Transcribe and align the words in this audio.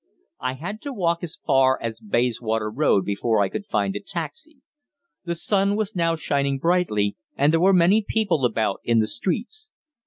I 0.39 0.53
had 0.53 0.81
to 0.81 0.93
walk 0.93 1.19
as 1.23 1.35
far 1.45 1.79
as 1.79 1.99
Bayswater 1.99 2.71
Road 2.71 3.05
before 3.05 3.39
I 3.39 3.49
could 3.49 3.67
find 3.67 3.95
a 3.95 3.99
taxi. 3.99 4.57
The 5.25 5.35
sun 5.35 5.75
was 5.75 5.95
now 5.95 6.15
shining 6.15 6.57
brightly, 6.57 7.17
and 7.37 7.53
there 7.53 7.61
were 7.61 7.71
many 7.71 8.03
people 8.09 8.43
about 8.43 8.79
in 8.83 8.97
the 8.97 9.05
streets. 9.05 9.69